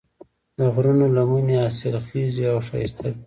[0.57, 3.19] د غرونو لمنې حاصلخیزې او ښایسته دي.